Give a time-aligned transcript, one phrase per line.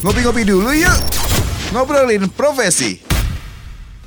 [0.00, 0.96] Ngopi-ngopi dulu yuk.
[1.76, 2.96] Ngobrolin profesi.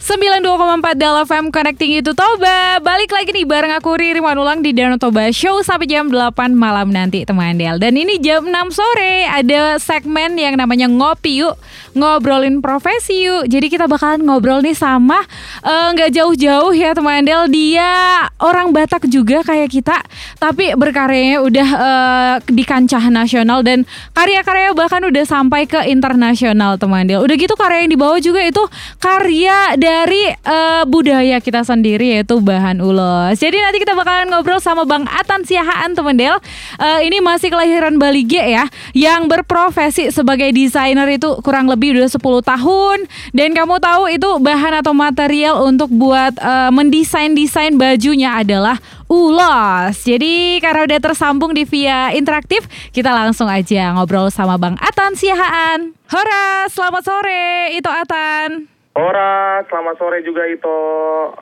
[0.01, 4.99] 92,4 Dal FM Connecting itu Toba Balik lagi nih bareng aku Riri Manulang di Danau
[4.99, 9.79] Toba Show Sampai jam 8 malam nanti teman Del Dan ini jam 6 sore Ada
[9.79, 11.55] segmen yang namanya Ngopi Yuk
[11.93, 15.21] Ngobrolin profesi yuk Jadi kita bakalan ngobrol nih sama
[15.61, 19.97] eh, nggak jauh-jauh ya teman Del Dia orang Batak juga kayak kita
[20.41, 23.85] Tapi berkaryanya udah eh, di kancah nasional Dan
[24.15, 28.63] karya-karya bahkan udah sampai ke internasional teman Del Udah gitu karya yang dibawa juga itu
[29.03, 33.35] karya dari eh, budaya kita sendiri yaitu bahan ulos.
[33.35, 36.39] Jadi nanti kita bakalan ngobrol sama Bang Atan Siahaan teman Del.
[36.79, 42.07] Eh, ini masih kelahiran Bali G ya, yang berprofesi sebagai desainer itu kurang lebih udah
[42.07, 42.97] 10 tahun
[43.35, 48.79] dan kamu tahu itu bahan atau material untuk buat eh, mendesain-desain bajunya adalah
[49.11, 50.07] ulos.
[50.07, 52.63] Jadi karena udah tersambung di via interaktif,
[52.95, 55.91] kita langsung aja ngobrol sama Bang Atan Siahaan.
[56.13, 57.73] Hora, selamat sore.
[57.73, 58.69] Itu Atan.
[58.93, 60.77] Ora, selamat sore juga itu.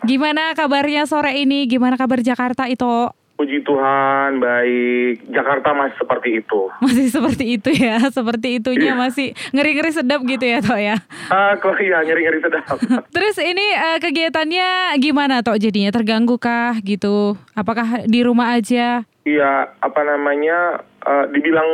[0.08, 1.68] Gimana kabarnya sore ini?
[1.68, 3.12] Gimana kabar Jakarta itu?
[3.42, 5.34] Puji Tuhan, baik.
[5.34, 6.62] Jakarta masih seperti itu.
[6.86, 11.02] Masih seperti itu ya, seperti itunya masih ngeri-ngeri sedap gitu ya Tok ya.
[11.34, 12.78] Ah, kok iya ngeri-ngeri sedap.
[13.18, 15.90] Terus ini eh, kegiatannya gimana Tok jadinya?
[15.90, 17.34] Terganggu kah gitu?
[17.58, 19.10] Apakah di rumah aja?
[19.22, 20.82] Iya, apa namanya?
[21.02, 21.70] eh, dibilang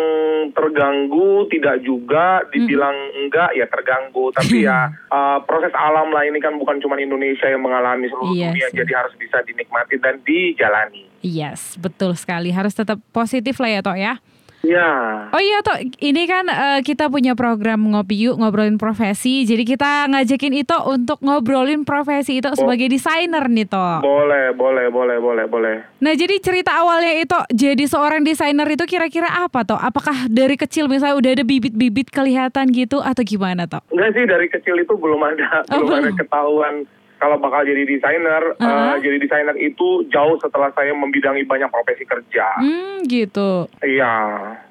[0.56, 2.44] terganggu, tidak juga.
[2.52, 4.32] Dibilang enggak, ya terganggu.
[4.32, 8.52] Tapi ya eh, proses alam lah ini kan bukan cuma Indonesia yang mengalami seluruh Iya
[8.52, 11.08] dunia, jadi harus bisa dinikmati dan dijalani.
[11.24, 12.56] Yes, betul sekali.
[12.56, 14.14] Harus tetap positif lah ya Tok ya.
[14.62, 14.90] Ya.
[15.30, 19.46] Oh iya Tok, ini kan eh, kita punya program Ngopi Yuk, ngobrolin profesi.
[19.46, 24.02] Jadi kita ngajakin itu untuk ngobrolin profesi itu sebagai desainer nih Tok.
[24.02, 25.76] Boleh, boleh, boleh, boleh, boleh.
[25.98, 29.78] Nah jadi cerita awalnya itu jadi seorang desainer itu kira-kira apa toh?
[29.78, 33.80] Apakah dari kecil misalnya udah ada bibit-bibit kelihatan gitu atau gimana toh?
[33.90, 36.18] Enggak sih dari kecil itu belum ada Oh, belum ada belum.
[36.18, 36.74] ketahuan
[37.18, 38.56] kalau bakal jadi desainer.
[38.58, 38.96] Uh-huh.
[38.96, 42.58] Eh, jadi desainer itu jauh setelah saya membidangi banyak profesi kerja.
[42.58, 43.70] Hmm gitu.
[43.82, 44.16] Iya.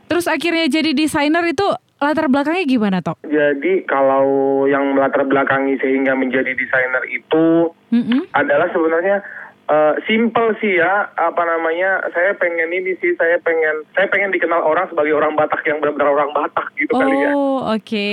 [0.06, 1.66] Terus akhirnya jadi desainer itu
[1.96, 3.16] latar belakangnya gimana toh?
[3.24, 8.28] Jadi kalau yang melatar belakangi sehingga menjadi desainer itu Mm-mm.
[8.36, 9.24] adalah sebenarnya
[9.70, 14.62] eh, simple sih ya apa namanya saya pengen ini sih saya pengen saya pengen dikenal
[14.62, 17.32] orang sebagai orang Batak yang benar-benar orang Batak gitu kali ya.
[17.34, 18.10] Oh oke.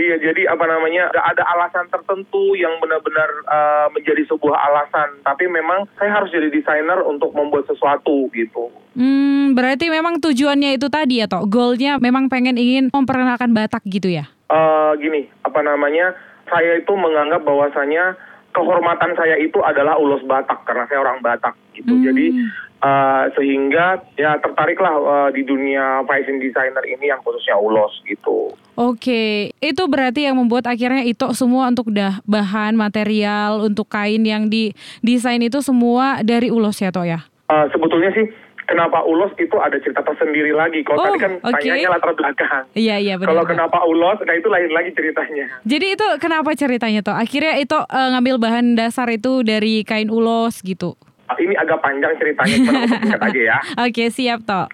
[0.00, 1.12] Iya, jadi apa namanya?
[1.12, 5.20] Gak ada alasan tertentu yang benar-benar uh, menjadi sebuah alasan.
[5.20, 8.72] Tapi memang saya harus jadi desainer untuk membuat sesuatu gitu.
[8.96, 11.44] Hmm berarti memang tujuannya itu tadi ya toh?
[11.44, 14.24] Goalnya memang pengen ingin memperkenalkan Batak gitu ya?
[14.48, 16.16] Eh gini, apa namanya?
[16.48, 18.18] Saya itu menganggap bahwasanya
[18.50, 21.94] kehormatan saya itu adalah ulos Batak karena saya orang Batak gitu.
[21.94, 22.04] Hmm.
[22.04, 22.26] Jadi
[22.82, 28.52] uh, sehingga ya tertariklah uh, di dunia fashion designer ini yang khususnya ulos gitu.
[28.80, 34.48] Oke, itu berarti yang membuat akhirnya itu semua untuk dah bahan material untuk kain yang
[34.48, 34.72] di
[35.04, 37.20] desain itu semua dari ulos ya toh ya?
[37.50, 38.26] Uh, sebetulnya sih
[38.70, 40.80] kenapa ulos itu ada cerita tersendiri lagi.
[40.80, 41.52] Kalau Oh, tadi kan oke.
[41.52, 42.62] tanyanya latar belakang.
[42.72, 43.34] Iya iya benar.
[43.34, 45.50] Kalau kenapa ulos, nah itu lain lagi ceritanya.
[45.62, 47.12] Jadi itu kenapa ceritanya toh?
[47.12, 50.94] Akhirnya itu eh, ngambil bahan dasar itu dari kain ulos gitu.
[51.26, 53.58] Ah, Ini agak panjang ceritanya, cuma aku singkat aja ya.
[53.80, 54.66] Oke siap toh.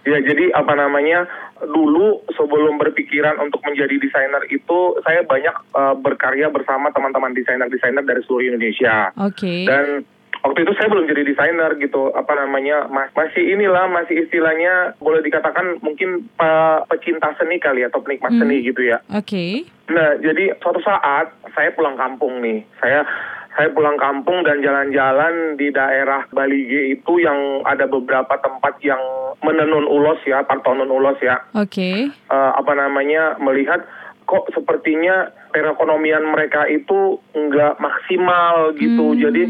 [0.00, 1.28] Ya, jadi apa namanya,
[1.62, 8.24] dulu sebelum berpikiran untuk menjadi desainer itu, saya banyak eh, berkarya bersama teman-teman desainer-desainer dari
[8.24, 9.12] seluruh Indonesia.
[9.14, 9.68] Oke.
[9.68, 10.02] Dan
[10.40, 15.20] waktu itu saya belum jadi desainer gitu, apa namanya, mas- masih inilah, masih istilahnya boleh
[15.20, 18.40] dikatakan mungkin pe- pecinta seni kali ya, atau penikmat Hmm.
[18.44, 19.04] seni gitu ya.
[19.12, 19.68] Oke.
[19.90, 22.62] Nah, jadi suatu saat saya pulang kampung nih.
[22.80, 23.04] Saya
[23.50, 29.02] saya pulang kampung dan jalan-jalan di daerah Bali G itu yang ada beberapa tempat yang
[29.42, 31.42] menenun ulos ya, partonon ulos ya.
[31.58, 32.08] Oke.
[32.14, 33.82] Eh, apa namanya melihat
[34.30, 39.06] kok sepertinya perekonomian mereka itu nggak maksimal gitu.
[39.12, 39.18] Hmm.
[39.18, 39.42] Jadi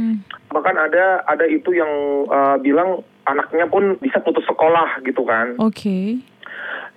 [0.50, 1.90] bahkan ada ada itu yang
[2.26, 5.54] eh, bilang anaknya pun bisa putus sekolah gitu kan.
[5.62, 6.18] Oke.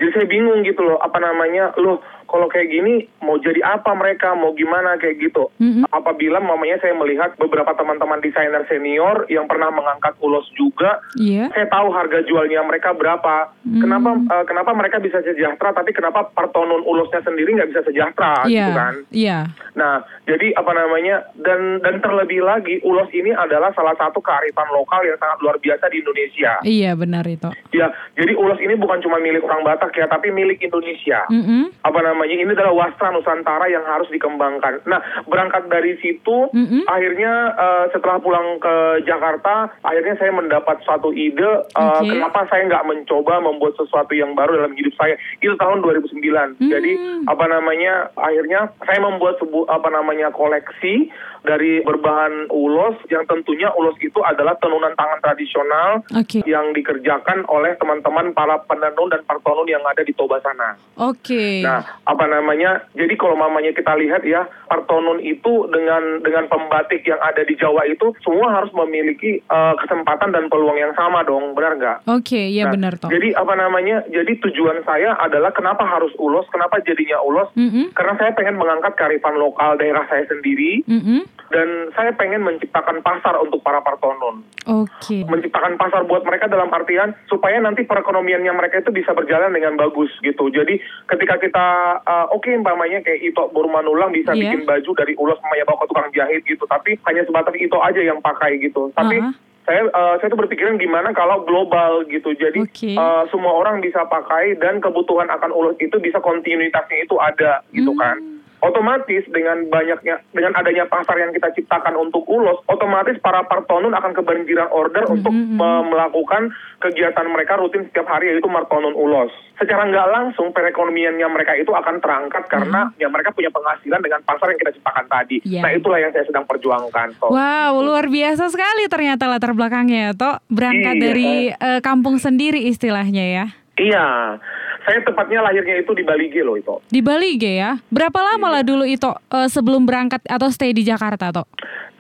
[0.01, 2.01] Jadi saya bingung gitu loh, apa namanya, loh
[2.33, 5.53] kalau kayak gini mau jadi apa mereka, mau gimana kayak gitu.
[5.61, 5.85] Mm-mm.
[5.93, 11.53] Apabila mamanya saya melihat beberapa teman-teman desainer senior yang pernah mengangkat ulos juga, Iya.
[11.53, 13.53] saya tahu harga jualnya mereka berapa.
[13.61, 13.77] Hmm.
[13.85, 18.57] Kenapa eh, kenapa mereka bisa sejahtera, tapi kenapa partonon ulosnya sendiri nggak bisa sejahtera gitu
[18.57, 18.73] Iya.
[18.73, 18.93] kan?
[19.13, 19.37] Iya.
[19.77, 19.93] Nah,
[20.25, 25.21] jadi apa namanya dan dan terlebih lagi ulos ini adalah salah satu kearifan lokal yang
[25.21, 26.57] sangat luar biasa di Indonesia.
[26.65, 27.53] Iya benar itu.
[27.77, 31.29] Ya, jadi ulos ini bukan cuma milik orang Batak ya, tapi milik Indonesia.
[31.29, 31.69] Mm-mm.
[31.85, 32.22] Apa namanya?
[32.25, 34.83] Ini adalah wastra Nusantara yang harus dikembangkan.
[34.87, 36.87] Nah, berangkat dari situ, Mm-mm.
[36.87, 41.67] akhirnya eh, setelah pulang ke Jakarta, akhirnya saya mendapat suatu ide.
[41.73, 42.09] eh, Oke.
[42.09, 45.19] Kenapa saya nggak mencoba membuat sesuatu yang baru dalam hidup saya?
[45.43, 46.59] Itu tahun 2009.
[46.59, 46.69] Hmm.
[46.71, 46.91] Jadi
[47.27, 48.13] apa namanya?
[48.17, 51.09] Akhirnya saya membuat sebuah apa namanya koleksi
[51.43, 56.39] dari berbahan ulos yang tentunya ulos itu adalah tenunan tangan tradisional Oke.
[56.47, 60.79] yang dikerjakan oleh teman-teman para penenun dan partonun yang ada di Toba sana.
[60.95, 61.59] Oke.
[61.59, 61.83] Nah,
[62.13, 62.85] apa namanya?
[62.93, 67.89] Jadi kalau mamanya kita lihat ya, partonun itu dengan dengan pembatik yang ada di Jawa
[67.89, 71.97] itu semua harus memiliki eh, kesempatan dan peluang yang sama dong, benar nggak?
[72.05, 73.09] Oke, ya Nah, benar toh.
[73.11, 74.05] Jadi apa namanya?
[74.07, 76.45] Jadi tujuan saya adalah kenapa harus ulos?
[76.53, 77.49] Kenapa jadinya ulos?
[77.57, 77.91] Mm-mm.
[77.97, 81.25] Karena saya pengen mengangkat kearifan lokal daerah saya sendiri Mm-mm.
[81.49, 81.67] dan
[81.97, 85.23] saya pengen menciptakan pasar untuk para partonun Oke.
[85.27, 90.11] menciptakan pasar buat mereka dalam artian supaya nanti perekonomiannya mereka itu bisa berjalan dengan bagus
[90.23, 90.49] gitu.
[90.49, 91.67] Jadi ketika kita
[92.03, 94.51] uh, oke umpamanya kayak Ito Burmanulang bisa Iya.
[94.51, 97.99] bikin baju dari ulos mamanya bawa ke tukang jahit gitu, tapi hanya sebatas Ito aja
[97.99, 98.91] yang pakai gitu.
[98.93, 99.33] Tapi Uh-huh.
[99.63, 102.35] saya uh, saya tuh berpikiran gimana kalau global gitu.
[102.35, 102.93] Jadi Oke.
[102.93, 107.91] uh, semua orang bisa pakai dan kebutuhan akan ulos itu bisa kontinuitasnya itu ada gitu
[107.91, 107.99] Hmm.
[107.99, 108.17] kan
[108.63, 114.15] otomatis dengan banyaknya dengan adanya pasar yang kita ciptakan untuk ulos, otomatis para partonun akan
[114.15, 115.59] kebanjiran order untuk Mhm.
[115.59, 116.47] me- melakukan
[116.79, 119.29] kegiatan mereka rutin setiap hari yaitu martonun ulos.
[119.59, 124.49] Secara nggak langsung perekonomiannya mereka itu akan terangkat karena ya mereka punya penghasilan dengan pasar
[124.49, 125.37] yang kita ciptakan tadi.
[125.43, 125.61] Iya.
[125.61, 127.19] Nah itulah yang saya sedang perjuangkan.
[127.19, 127.29] Toh.
[127.29, 130.39] Wow, luar biasa sekali ternyata latar belakangnya, Toh.
[130.47, 131.03] Berangkat Iya.
[131.03, 133.45] dari eh, kampung sendiri istilahnya ya.
[133.73, 134.37] Iya,
[134.83, 136.75] saya tepatnya lahirnya itu di Bali G loh itu.
[136.85, 137.79] Di Bali Ge ya.
[137.87, 138.53] Berapa lama Iya.
[138.53, 141.47] lah dulu itu eh, sebelum berangkat atau stay di Jakarta, Toh?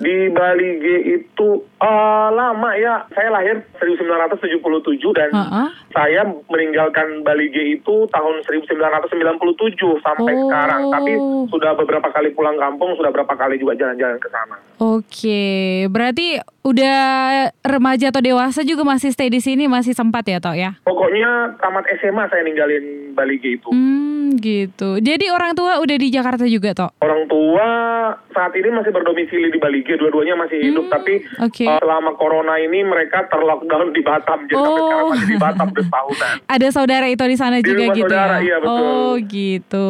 [0.03, 0.85] Di Bali G
[1.15, 1.47] itu
[1.79, 3.07] eh, lama ya.
[3.09, 5.67] Saya lahir 1977 dan Heeh.
[5.89, 10.41] saya meninggalkan Bali G itu tahun 1997 sampai Oh.
[10.45, 10.81] sekarang.
[10.89, 11.11] Tapi
[11.47, 14.55] sudah beberapa kali pulang kampung, sudah berapa kali juga jalan-jalan ke sana.
[14.77, 15.43] Oke,
[15.87, 16.99] berarti udah
[17.61, 20.75] remaja atau dewasa juga masih stay di sini masih sempat ya, Toh ya?
[20.81, 22.83] Pokoknya tamat SMA saya ninggalin
[23.13, 23.69] Bali G itu.
[23.69, 24.97] Hmm, gitu.
[24.97, 26.89] Jadi orang tua udah di Jakarta juga, Toh?
[26.97, 27.67] Orang tua
[28.29, 30.85] saat ini masih berdomisili di Bali G, dua-duanya masih hidup.
[30.85, 31.63] Hmm, Tapi oke.
[31.63, 34.83] eh, selama corona ini mereka terlockdown di Batam, jadi sampai Oh.
[34.83, 36.33] sekarang masih di Batam udah setahunan.
[36.53, 38.41] Ada saudara itu di sana Di juga rumah gitu saudara, ya.
[38.41, 38.83] iya, betul.
[38.83, 39.87] Oh, gitu.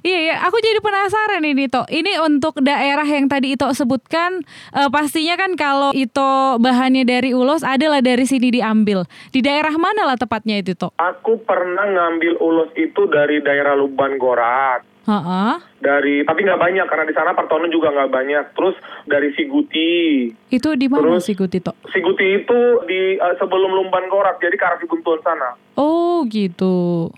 [0.00, 1.86] Iya ya, aku jadi penasaran ini Toh.
[1.86, 7.60] Ini untuk daerah yang tadi Ito sebutkan eh, pastinya kan kalau Ito bahannya dari ulos
[7.60, 9.04] adalah dari sini diambil.
[9.28, 10.90] Di daerah mana lah tepatnya itu Toh?
[10.96, 14.82] Aku pernah ngambil ulos itu dari daerah Luban Gorat.
[15.00, 15.52] Heeh.
[15.80, 18.44] Dari tapi nggak banyak karena di sana partonen juga nggak banyak.
[18.52, 18.76] Terus
[19.08, 20.28] dari Siguti.
[20.52, 21.72] Itu di mana Terus- sih Guti Toh?
[21.88, 25.56] Siguti itu di eh, sebelum Lumban Gorat, jadi ke arah Buntuan sana.
[25.80, 27.08] Oh, gitu.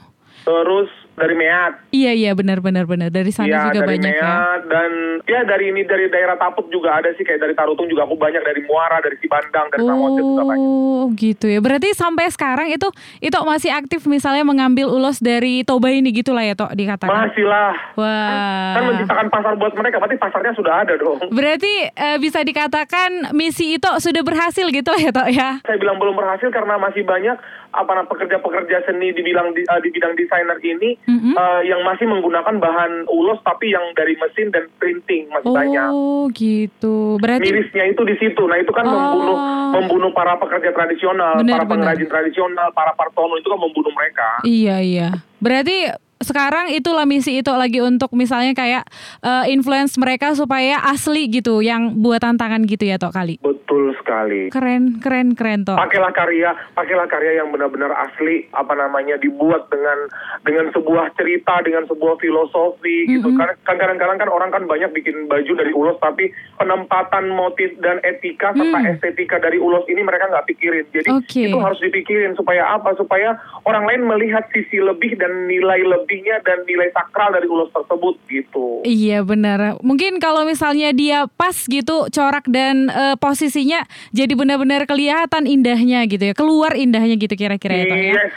[0.46, 1.72] Terus dari Meat.
[1.92, 4.24] Iya iya benar benar benar dari sana Iya, juga dari banyak ya.
[4.24, 4.90] Meat dan
[5.28, 8.40] ya dari ini dari daerah Taput juga ada sih kayak dari Tarutung juga aku banyak
[8.40, 10.64] dari Muara, dari Cibandang, dari Samosir juga banyak.
[10.64, 11.60] Oh gitu ya.
[11.60, 12.88] Berarti sampai sekarang itu
[13.20, 17.28] itu masih aktif misalnya mengambil ulos dari Toba ini gitulah ya Tok dikatakan.
[17.28, 17.74] Masih lah.
[17.94, 18.74] Wah.
[18.78, 21.20] Kan menciptakan pasar buat mereka, berarti pasarnya sudah ada dong.
[21.28, 25.48] Berarti eh, bisa dikatakan misi itu sudah berhasil gitu lah ya Tok ya.
[25.62, 27.36] Saya bilang belum berhasil karena masih banyak
[27.72, 31.34] apa pekerja-pekerja seni di bidang di, eh, di bidang desainer ini Mm-mm.
[31.34, 35.90] eh, yang masih menggunakan bahan ulos tapi yang dari mesin dan printing masih banyak.
[35.90, 37.18] Oh gitu.
[37.18, 38.42] Berarti Mirisnya itu di situ.
[38.46, 38.92] Nah, itu kan Oh.
[38.92, 39.36] membunuh
[39.72, 41.70] membunuh para pekerja tradisional, Benar, para benar.
[41.96, 44.28] pengrajin tradisional, para partono itu kan membunuh mereka.
[44.44, 45.08] Iya iya.
[45.40, 45.90] Berarti
[46.22, 48.86] sekarang itulah misi itu lagi untuk misalnya kayak
[49.22, 53.36] eh, influence mereka supaya asli gitu yang buatan tangan gitu ya Tok kali.
[53.42, 54.48] Betul sekali.
[54.50, 55.78] Keren keren keren Tok.
[55.78, 60.08] Pakailah karya, pakailah karya yang benar-benar asli, apa namanya dibuat dengan
[60.42, 63.28] dengan sebuah cerita, dengan sebuah filosofi gitu.
[63.30, 63.38] Mm-mm.
[63.38, 67.98] Karena kan kadang-kadang kan orang kan banyak bikin baju dari ulos, tapi penempatan motif dan
[68.02, 68.90] etika serta Mm.
[68.96, 70.86] estetika dari ulos ini mereka nggak pikirin.
[70.90, 71.46] Jadi Oke.
[71.46, 72.96] itu harus dipikirin supaya apa?
[72.98, 78.20] Supaya orang lain melihat sisi lebih dan nilai lebihnya dan nilai sakral dari ulos tersebut
[78.28, 78.84] gitu.
[78.84, 79.80] Iya benar.
[79.80, 86.20] Mungkin kalau misalnya dia pas gitu corak dan eh, posisinya jadi benar-benar kelihatan indahnya gitu
[86.28, 86.34] ya.
[86.36, 88.28] Keluar indahnya gitu kira-kira ya ya.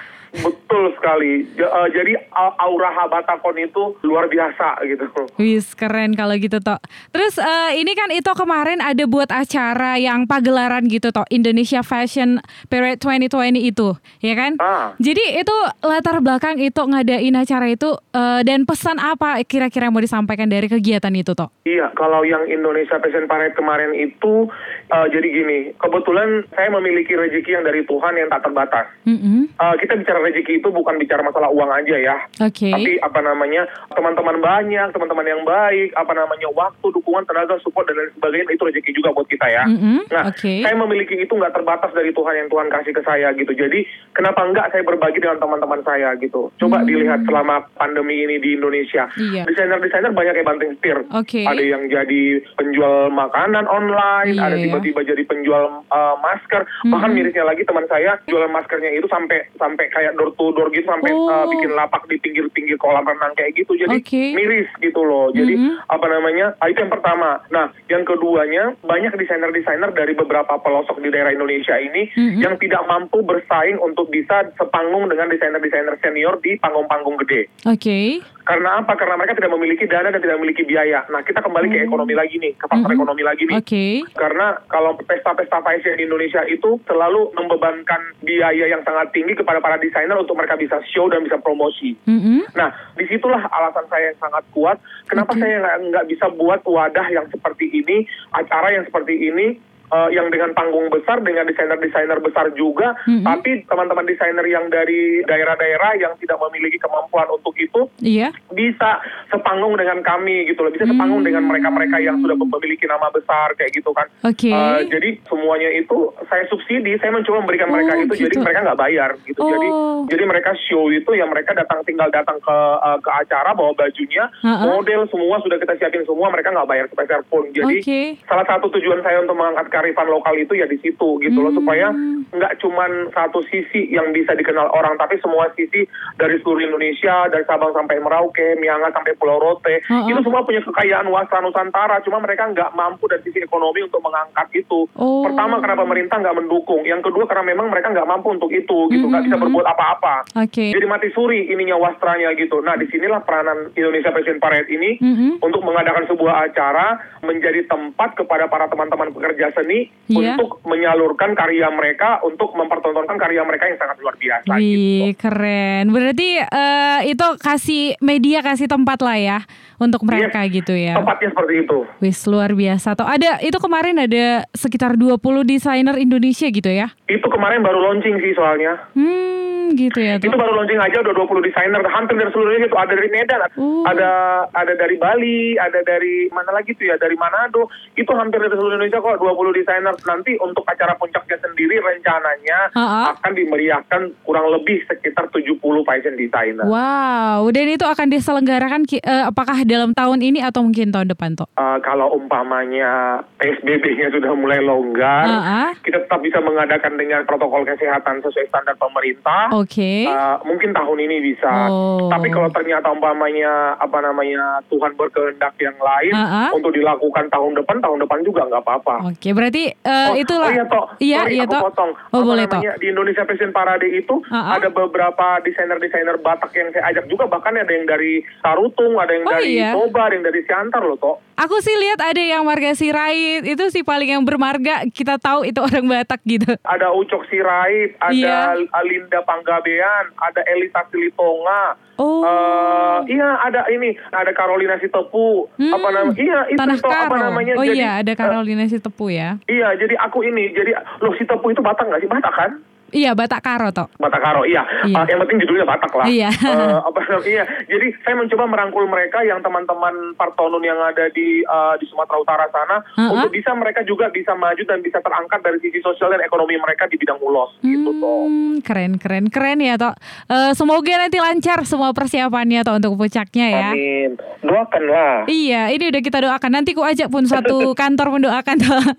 [0.41, 1.47] Betul sekali.
[1.55, 5.05] Eh, jadi aura Habatakon itu luar biasa gitu.
[5.39, 6.79] Wis keren kalau gitu toh.
[7.15, 12.43] Terus eh, ini kan itu kemarin ada buat acara yang pagelaran gitu toh Indonesia Fashion
[12.67, 14.57] Parade 2020 itu, ya kan?
[14.59, 14.91] Ah.
[14.99, 20.03] Jadi itu latar belakang itu ngadain acara itu eh, dan pesan apa kira-kira yang mau
[20.03, 21.51] disampaikan dari kegiatan itu toh?
[21.63, 24.47] Iya, kalau yang Indonesia Fashion Parade kemarin itu
[24.85, 28.85] jadi gini, kebetulan saya memiliki rezeki yang dari Tuhan yang tak terbatas.
[29.09, 29.49] Mm-mm.
[29.49, 32.15] Eh, kita bicara rezeki itu bukan bicara masalah uang aja ya.
[32.41, 32.73] Oke.
[32.73, 38.01] Tapi apa namanya teman-teman banyak, teman-teman yang baik, apa namanya waktu, dukungan, tenaga, support dan
[38.01, 39.63] lain sebagainya itu rezeki juga buat kita ya.
[39.69, 40.53] Mm-mm, Nah, oke.
[40.65, 43.53] saya memiliki itu nggak terbatas dari Tuhan yang Tuhan kasih ke saya gitu.
[43.53, 46.49] Jadi kenapa nggak saya berbagi dengan teman-teman saya gitu.
[46.57, 49.05] Coba dilihat selama pandemi ini di Indonesia.
[49.13, 49.23] Hmm.
[49.35, 49.43] Iya.
[49.45, 50.97] Desainer-desainer banyak yang banting setir.
[51.11, 51.43] Oke.
[51.45, 52.23] Ada yang jadi
[52.55, 54.63] penjual makanan online, Iya, ada iya.
[54.69, 56.63] tiba-tiba jadi penjual uh, masker.
[56.87, 60.87] Bahkan mirisnya lagi teman saya jualan maskernya itu sampai sampai kayak door to door gitu
[60.87, 61.27] sampai Oh.
[61.27, 63.75] uh, bikin lapak di pinggir-pinggir kolam renang kayak gitu.
[63.75, 64.23] Jadi Oke.
[64.33, 65.31] miris gitu loh.
[65.31, 65.87] Jadi Mhm.
[65.87, 66.45] apa namanya?
[66.59, 67.39] ah, itu yang pertama.
[67.49, 72.39] Nah, yang keduanya banyak desainer-desainer dari beberapa pelosok di daerah Indonesia ini Mhm.
[72.41, 77.49] yang tidak mampu bersaing untuk bisa sepanggung dengan desainer-desainer senior di panggung-panggung gede.
[77.65, 78.21] Oke.
[78.45, 78.93] Karena apa?
[78.93, 81.01] Karena mereka tidak memiliki dana dan tidak memiliki biaya.
[81.09, 82.97] Nah, kita kembali ke ekonomi lagi nih, ke faktor Mhm.
[83.01, 83.55] ekonomi lagi nih.
[83.57, 83.85] Oke.
[84.13, 89.81] Karena kalau pesta-pesta fashion di Indonesia itu selalu membebankan biaya yang sangat tinggi kepada para
[89.81, 91.97] desainer untuk mereka bisa show dan bisa promosi.
[92.05, 92.45] Mm-mm.
[92.53, 94.77] Nah, di situlah alasan saya yang sangat kuat.
[95.09, 95.41] Kenapa Oke.
[95.41, 100.51] saya nggak bisa buat wadah yang seperti ini, acara yang seperti ini, eh, yang dengan
[100.51, 103.21] panggung besar, dengan desainer-desainer besar juga, Mhm.
[103.21, 108.33] tapi teman-teman desainer yang dari daerah-daerah yang tidak memiliki kemampuan untuk itu Iya.
[108.51, 108.97] bisa
[109.29, 111.29] sepanggung dengan kami gitu loh, bisa sepanggung Hmm.
[111.29, 114.07] dengan mereka-mereka yang sudah memiliki nama besar kayak gitu kan.
[114.23, 114.49] Oke.
[114.49, 118.43] Eh, jadi semuanya itu saya subsidi, saya mencoba memberikan Oh, mereka itu, jadi gitu.
[118.43, 119.39] mereka nggak bayar gitu.
[119.39, 120.05] Jadi Oh.
[120.07, 124.25] jadi mereka show itu yang mereka datang tinggal datang ke eh, ke acara bawa bajunya,
[124.41, 124.65] Ha-ha.
[124.65, 127.45] model semua sudah kita siapin semua, mereka nggak bayar sepeser pun.
[127.51, 128.01] Jadi Oke.
[128.25, 131.59] salah satu tujuan saya untuk mengangkat kearifan lokal itu ya di situ gitu loh Hmm.
[131.59, 131.87] supaya
[132.35, 135.83] nggak cuman satu sisi yang bisa dikenal orang tapi semua sisi
[136.15, 140.07] dari seluruh Indonesia dari Sabang sampai Merauke, Miangas sampai Pulau Rote Uh-uh.
[140.07, 144.47] itu semua punya kekayaan wasra Nusantara cuma mereka nggak mampu dari sisi ekonomi untuk mengangkat
[144.55, 144.87] itu.
[144.95, 145.27] Oh.
[145.27, 149.05] Pertama karena pemerintah nggak mendukung, yang kedua karena memang mereka nggak mampu untuk itu gitu
[149.07, 149.51] nggak bisa Mm-mm.
[149.51, 150.15] berbuat apa-apa.
[150.39, 150.71] Oke.
[150.71, 152.59] Jadi mati suri ininya wastranya gitu.
[152.63, 155.43] Nah di sinilah peranan Indonesia Fashion Parade ini Mm-mm.
[155.43, 160.37] untuk mengadakan sebuah acara menjadi tempat kepada para teman-teman pekerja seni Iya.
[160.37, 164.61] untuk menyalurkan karya mereka untuk mempertontonkan karya mereka yang sangat luar biasa gitu.
[164.61, 165.89] Wih, keren.
[165.89, 169.37] Berarti eh, itu kasih media kasih tempat lah ya
[169.75, 170.93] untuk mereka Yes, gitu ya.
[170.93, 171.77] Tempatnya seperti itu.
[171.99, 172.93] Wis luar biasa.
[172.93, 176.93] Tuh ada itu kemarin ada sekitar 20 desainer Indonesia gitu ya.
[177.09, 178.77] Itu kemarin baru launching sih soalnya.
[178.93, 180.29] Hmm, gitu ya tuh.
[180.29, 183.41] Itu baru launching aja udah 20 desainer hampir dari seluruh Indonesia itu ada dari Medan,
[183.57, 183.81] Oh.
[183.83, 184.11] ada
[184.53, 187.73] ada dari Bali, ada dari mana lagi tuh ya dari Manado.
[187.97, 189.95] Itu hampir dari seluruh Indonesia kok 20 desainer.
[190.03, 193.15] Nanti untuk acara puncaknya sendiri rencananya Ha-ha.
[193.15, 196.67] akan dimeriahkan kurang lebih sekitar 70 fashion designer.
[196.67, 201.47] Wow, dan itu akan diselenggarakan eh, apakah dalam tahun ini atau mungkin tahun depan tuh?
[201.55, 205.71] Eh, kalau umpamanya PSBB-nya sudah mulai longgar, ah.
[205.79, 209.53] kita tetap bisa mengadakan dengan protokol kesehatan sesuai standar pemerintah.
[209.53, 210.09] Oke.
[210.09, 211.69] Uh, mungkin tahun ini bisa.
[211.69, 212.09] Oh.
[212.09, 216.49] Tapi kalau ternyata umpamanya apa namanya Tuhan berkehendak yang lain ah.
[216.51, 218.95] untuk dilakukan tahun depan, tahun depan juga nggak apa-apa.
[219.13, 220.49] Oke, berarti eh, Oh, itulah.
[220.49, 221.61] oh iya toh, Iya, Sorry, iya toh.
[221.61, 221.91] potong.
[222.09, 222.61] Oh, Apa boleh toh.
[222.75, 224.57] Di Indonesia Fashion Parade itu ah.
[224.57, 229.23] ada beberapa desainer-desainer Batak yang saya ajak juga, bahkan ada yang dari Tarutung, ada yang
[229.23, 229.69] Oh, dari iya.
[229.71, 231.15] Toba, ada yang dari Siantar loh toh.
[231.35, 235.59] Aku sih lihat ada yang marga Sirait itu sih paling yang bermarga kita tahu itu
[235.59, 236.55] orang Batak gitu.
[236.63, 238.39] Ada Ucok Sirait, ada Iya.
[238.71, 241.75] Alinda Panggabean, ada Elita Silitonga.
[241.95, 242.23] Oh.
[242.23, 246.15] Eh, iya ada ini, ada Carolina Sitepu, Hmm, apa namanya?
[246.19, 247.53] Iya itu Tanah toh, apa namanya?
[247.55, 249.39] Oh Jadi, iya, ada eh, Carolina Sitepu ya.
[249.47, 252.11] iya, jadi aku ini, jadi loh Sitepu itu Batak nggak sih?
[252.11, 252.51] Batak kan?
[252.95, 253.91] Iya, Batak Karo toh.
[253.99, 254.63] Batak Karo, iya.
[254.87, 255.03] Iya.
[255.03, 256.07] Eh, yang penting judulnya Batak lah.
[256.07, 256.31] Iya.
[256.31, 257.27] Eh, apa namanya?
[257.27, 257.43] Iya.
[257.67, 262.45] Jadi saya mencoba merangkul mereka yang teman-teman Partonun yang ada di eh, di Sumatera Utara
[262.55, 263.19] sana Uh-uh.
[263.19, 266.87] untuk bisa mereka juga bisa maju dan bisa terangkat dari sisi sosial dan ekonomi mereka
[266.87, 268.31] di bidang ulos gitu toh.
[268.31, 269.91] Hmm, keren keren keren ya toh.
[270.31, 273.69] Eh, semoga nanti lancar semua persiapannya toh untuk puncaknya ya.
[273.75, 274.15] Amin.
[274.45, 275.25] Doakanlah.
[275.27, 276.51] Iya, ini udah kita doakan.
[276.61, 278.83] Nanti ku ajak pun satu kantor mendoakan toh.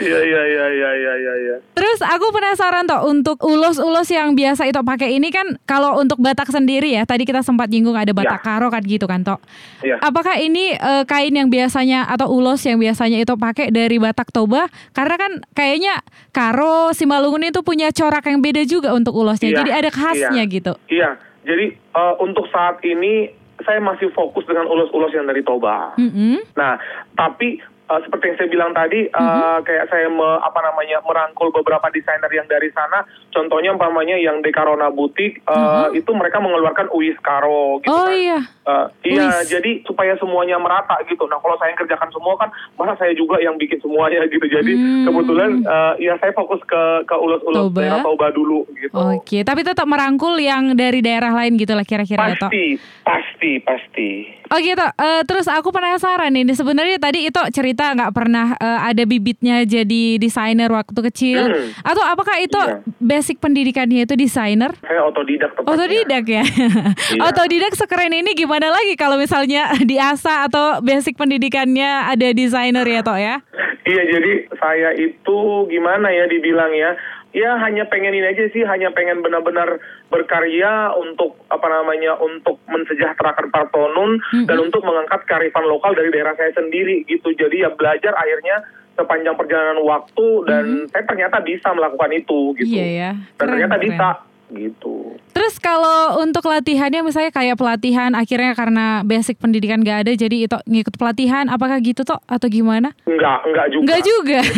[0.00, 1.56] Iya iya iya iya iya iya.
[1.80, 6.52] Terus aku penasaran toh untuk ulos-ulos yang biasa itu pakai ini kan kalau untuk Batak
[6.52, 8.44] sendiri ya tadi kita sempat nyinggung ada Batak Ya.
[8.44, 9.40] karo kan gitu kan toh.
[9.80, 9.96] Iya.
[10.04, 14.68] Apakah ini eh, kain yang biasanya atau ulos yang biasanya itu pakai dari Batak Toba?
[14.92, 16.04] Karena kan kayaknya
[16.36, 19.48] karo Simalungun itu punya corak yang beda juga untuk ulosnya.
[19.48, 20.52] Iya, Jadi ada khasnya iya.
[20.52, 20.72] gitu.
[20.92, 21.16] Iya,
[21.48, 23.32] jadi eh, untuk saat ini
[23.64, 25.96] saya masih fokus dengan ulos-ulos yang dari Toba.
[25.96, 26.44] Mm-mm.
[26.56, 26.76] Nah,
[27.16, 27.60] tapi
[27.90, 29.62] eh, seperti yang saya bilang tadi, Mm-hmm.
[29.62, 33.02] kayak saya me- apa namanya merangkul beberapa desainer yang dari sana.
[33.28, 37.98] Contohnya umpamanya yang Dekarona Butik, eh, itu mereka mengeluarkan Uis Karo gitu Mm-hmm.
[37.98, 38.14] Oh kan.
[38.16, 38.38] iya.
[38.62, 41.26] Eh, iya, jadi supaya semuanya merata gitu.
[41.26, 44.46] Nah, kalau saya yang kerjakan semua kan, masa saya juga yang bikin semuanya gitu.
[44.46, 45.04] Jadi Hmm.
[45.04, 47.80] kebetulan eh, ya saya fokus ke ke ulos-ulos Toba.
[47.80, 48.94] daerah Toba dulu gitu.
[48.94, 52.38] Oke, tapi tetap merangkul yang dari daerah lain gitu lah kira-kira ya.
[52.38, 52.64] Pasti,
[53.02, 54.10] pasti, pasti.
[54.46, 54.82] Oh gitu.
[54.82, 60.02] Eh, terus aku penasaran ini sebenarnya tadi itu cerita nggak pernah eh, ada bibitnya jadi
[60.16, 61.72] desainer waktu kecil Hmm.
[61.82, 62.84] atau apakah itu Iya.
[62.96, 64.70] basic pendidikannya itu desainer?
[64.78, 65.72] Saya otodidak tepatnya.
[65.72, 66.44] Otodidak ya.
[67.16, 67.20] Iya.
[67.26, 73.16] Otodidak sekeren ini gimana lagi kalau misalnya diasah atau basic pendidikannya ada desainer ya toh
[73.16, 73.40] ya?
[73.80, 76.92] Iya, jadi saya itu gimana ya dibilang ya?
[77.30, 79.78] Ya hanya pengen ini aja sih, hanya pengen benar-benar
[80.10, 84.18] berkarya untuk apa namanya untuk mensejahterakan Partonun
[84.50, 87.30] dan untuk mengangkat kearifan lokal dari daerah saya sendiri gitu.
[87.38, 88.66] Jadi ya belajar akhirnya
[88.98, 92.74] sepanjang perjalanan waktu dan saya ternyata bisa melakukan itu gitu.
[92.74, 93.10] Iya ya.
[93.14, 93.86] Dan Keren, ternyata keren.
[93.86, 94.08] bisa
[94.50, 94.94] gitu.
[95.30, 100.56] Terus kalau untuk latihannya misalnya kayak pelatihan akhirnya karena basic pendidikan gak ada jadi itu
[100.66, 102.90] ngikut pelatihan apakah gitu toh atau gimana?
[103.06, 103.84] Enggak, enggak juga.
[103.86, 104.40] Enggak juga.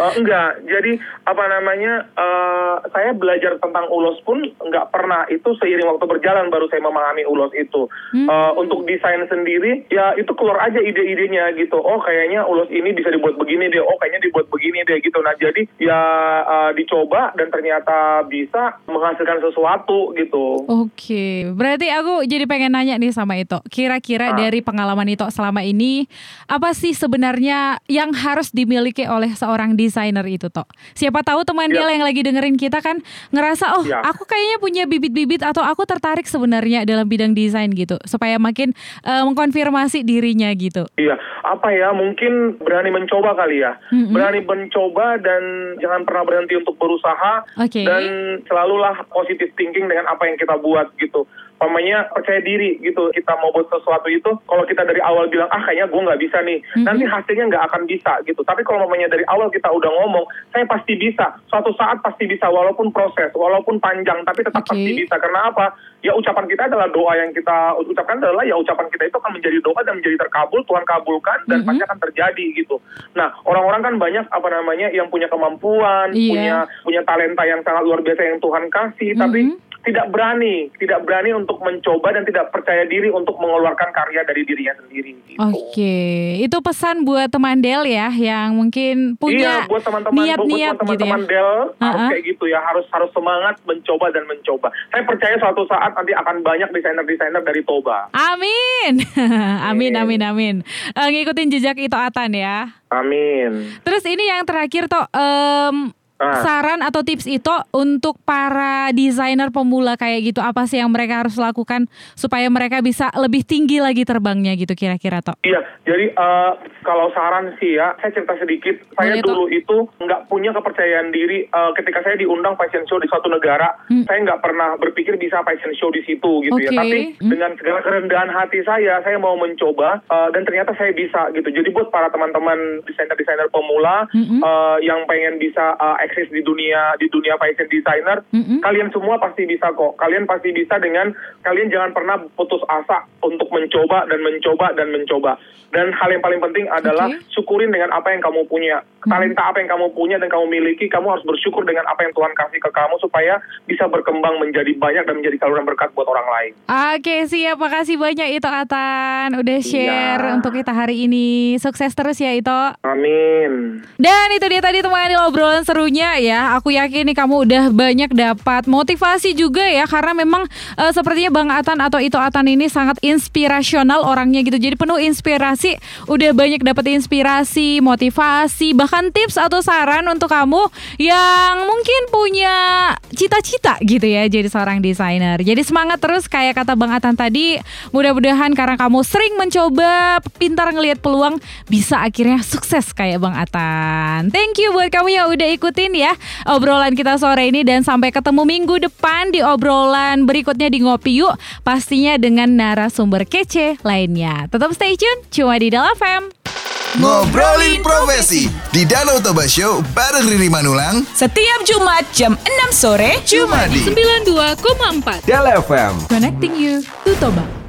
[0.00, 0.92] Eh, enggak, jadi
[1.28, 1.92] apa namanya?
[2.14, 5.26] eh, saya belajar tentang ulos pun enggak pernah.
[5.28, 7.90] Itu seiring waktu berjalan baru saya memahami ulos itu.
[8.14, 11.76] Eh, untuk desain sendiri, ya itu keluar aja ide-idenya gitu.
[11.76, 13.82] Oh kayaknya ulos ini bisa dibuat begini deh.
[13.82, 15.18] Oh kayaknya dibuat begini deh gitu.
[15.20, 16.00] Nah jadi ya
[16.44, 20.64] eh, dicoba dan ternyata bisa menghasilkan sesuatu gitu.
[20.66, 23.56] Oke, berarti aku jadi pengen nanya nih sama itu.
[23.66, 24.36] Kira-kira Ah.
[24.36, 26.04] dari pengalaman itu selama ini
[26.46, 30.68] apa sih sebenarnya yang harus dimiliki oleh seorang desainer itu toh?
[30.92, 31.80] Siapa tahu teman Ya.
[31.82, 33.00] dia yang lagi dengerin kita kan
[33.30, 34.02] ngerasa oh Ya.
[34.02, 39.22] aku kayaknya punya bibit-bibit atau aku tertarik sebenarnya dalam bidang desain gitu supaya makin eh,
[39.22, 40.84] mengkonfirmasi dirinya gitu.
[40.96, 41.94] Iya, apa ya?
[41.94, 43.78] Mungkin berani mencoba kali ya.
[43.88, 44.10] Mm-mm.
[44.10, 45.42] Berani mencoba dan
[45.78, 47.46] jangan pernah berhenti untuk berusaha.
[47.56, 47.86] Oke.
[47.86, 48.02] Dan
[48.44, 51.26] selalulah positive thinking dengan apa yang kita buat gitu.
[51.60, 53.12] Pokoknya percaya diri gitu.
[53.12, 56.40] Kita mau buat sesuatu itu, kalau kita dari awal bilang ah kayaknya gue nggak bisa
[56.40, 58.40] nih, nanti hasilnya nggak akan bisa gitu.
[58.40, 60.24] Tapi kalau mamanya dari awal kita udah ngomong,
[60.56, 61.36] saya pasti bisa.
[61.52, 64.72] Suatu saat pasti bisa, walaupun proses, walaupun panjang, tapi tetap Oke.
[64.72, 65.20] pasti bisa.
[65.20, 65.76] Karena apa?
[66.00, 69.58] Ya ucapan kita adalah doa yang kita ucapkan adalah ya ucapan kita itu akan menjadi
[69.60, 72.80] doa dan menjadi terkabul, Tuhan kabulkan dan pasti akan terjadi gitu.
[73.12, 76.32] Nah orang-orang kan banyak apa namanya yang punya kemampuan, Iya.
[76.32, 76.56] punya
[76.88, 79.40] punya talenta yang sangat luar biasa yang Tuhan kasih, tapi
[79.80, 84.76] tidak berani, tidak berani untuk mencoba dan tidak percaya diri untuk mengeluarkan karya dari dirinya
[84.76, 85.16] sendiri.
[85.24, 85.40] Gitu.
[85.40, 85.96] Oke,
[86.44, 90.60] itu pesan buat teman Del ya yang mungkin punya iya, buat teman-teman, buat niat-niat gitu
[90.60, 90.80] ya.
[90.84, 92.10] teman-teman Del harus Uh-uh.
[92.12, 94.68] kayak gitu ya, harus harus semangat mencoba dan mencoba.
[94.92, 98.12] Saya percaya suatu saat nanti akan banyak desainer-desainer dari Toba.
[98.12, 99.00] Amin.
[99.70, 100.56] amin, amin, amin.
[100.92, 102.68] Eh, ngikutin jejak itu Atan ya.
[102.90, 103.80] Amin.
[103.86, 106.44] Terus ini yang terakhir toh em, Ah.
[106.44, 111.40] saran atau tips itu untuk para desainer pemula kayak gitu apa sih yang mereka harus
[111.40, 115.32] lakukan supaya mereka bisa lebih tinggi lagi terbangnya gitu kira-kira toh.
[115.40, 116.52] Iya, jadi eh,
[116.84, 118.84] kalau saran sih ya, saya cerita sedikit.
[119.00, 123.08] Saya Boleh, dulu itu nggak punya kepercayaan diri eh, ketika saya diundang fashion show di
[123.08, 123.72] suatu negara.
[123.88, 124.04] Hmm.
[124.04, 126.68] Saya nggak pernah berpikir bisa fashion show di situ gitu ya.
[126.68, 126.76] Oke.
[126.76, 127.32] Tapi Hmm.
[127.32, 131.48] dengan segala kerendahan hati saya, saya mau mencoba eh, dan ternyata saya bisa gitu.
[131.48, 134.44] Jadi buat para teman-teman desainer-desainer pemula Mm-mm.
[134.44, 138.58] eh, yang pengen bisa eh, eksis di dunia di dunia fashion designer, Mm-mm.
[138.66, 139.94] kalian semua pasti bisa kok.
[139.94, 141.14] Kalian pasti bisa dengan
[141.46, 145.38] kalian jangan pernah putus asa untuk mencoba dan mencoba dan mencoba.
[145.70, 147.22] Dan hal yang paling penting adalah Oke.
[147.30, 148.82] syukurin dengan apa yang kamu punya.
[149.02, 152.30] Talenta apa yang kamu punya dan kamu miliki, kamu harus bersyukur dengan apa yang Tuhan
[152.30, 156.52] kasih ke kamu supaya bisa berkembang menjadi banyak dan menjadi saluran berkat buat orang lain.
[156.68, 160.36] Oke siap, makasih banyak itu Atan udah share Iya.
[160.36, 161.56] untuk kita hari ini.
[161.56, 162.60] Sukses terus ya itu.
[162.84, 163.80] Amin.
[163.96, 166.52] Dan itu dia tadi teman obrolan serunya ya.
[166.54, 170.44] Aku yakin nih kamu udah banyak dapat motivasi juga ya karena memang
[170.76, 174.60] eh, sepertinya Bang Atan atau itu Atan ini sangat inspirasional orangnya gitu.
[174.60, 180.66] Jadi penuh inspirasi, udah banyak dapat inspirasi, motivasi, bahkan bahkan tips atau saran untuk kamu
[180.98, 185.38] yang mungkin punya cita-cita gitu ya jadi seorang desainer.
[185.38, 187.62] Jadi semangat terus kayak kata Bang Atan tadi,
[187.94, 191.38] mudah-mudahan karena kamu sering mencoba, pintar ngelihat peluang,
[191.70, 194.34] bisa akhirnya sukses kayak Bang Atan.
[194.34, 196.18] Thank you buat kamu yang udah ikutin ya
[196.50, 201.38] obrolan kita sore ini dan sampai ketemu minggu depan di obrolan berikutnya di Ngopi Yuk,
[201.62, 204.50] pastinya dengan narasumber kece lainnya.
[204.50, 206.79] Tetap stay tune, cuma di Dalam FM.
[206.98, 213.70] Ngobrolin profesi di Danau Toba Show bareng Riri Manulang Setiap Jumat jam 6 sore cuma
[213.70, 215.94] di 92,4 Del FM.
[216.10, 217.59] Connecting you to Toba.